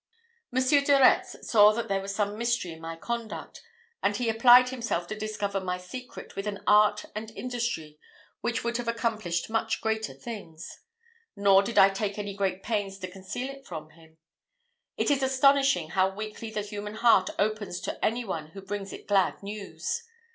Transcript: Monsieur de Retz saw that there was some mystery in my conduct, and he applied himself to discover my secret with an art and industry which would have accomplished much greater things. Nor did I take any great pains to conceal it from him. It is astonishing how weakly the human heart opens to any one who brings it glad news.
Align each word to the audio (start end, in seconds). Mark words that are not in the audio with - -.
Monsieur 0.49 0.81
de 0.81 0.99
Retz 0.99 1.47
saw 1.47 1.71
that 1.73 1.87
there 1.87 2.01
was 2.01 2.15
some 2.15 2.35
mystery 2.35 2.71
in 2.71 2.81
my 2.81 2.95
conduct, 2.95 3.61
and 4.01 4.15
he 4.17 4.29
applied 4.29 4.69
himself 4.69 5.05
to 5.05 5.15
discover 5.15 5.59
my 5.59 5.77
secret 5.77 6.35
with 6.35 6.47
an 6.47 6.63
art 6.65 7.05
and 7.13 7.29
industry 7.29 7.99
which 8.39 8.63
would 8.63 8.77
have 8.77 8.87
accomplished 8.87 9.47
much 9.47 9.79
greater 9.79 10.15
things. 10.15 10.79
Nor 11.35 11.61
did 11.61 11.77
I 11.77 11.89
take 11.89 12.17
any 12.17 12.33
great 12.33 12.63
pains 12.63 12.97
to 12.97 13.11
conceal 13.11 13.47
it 13.47 13.63
from 13.67 13.91
him. 13.91 14.17
It 14.97 15.11
is 15.11 15.21
astonishing 15.21 15.89
how 15.91 16.09
weakly 16.09 16.49
the 16.49 16.63
human 16.63 16.95
heart 16.95 17.29
opens 17.37 17.79
to 17.81 18.03
any 18.03 18.25
one 18.25 18.47
who 18.47 18.63
brings 18.63 18.91
it 18.91 19.07
glad 19.07 19.43
news. 19.43 20.01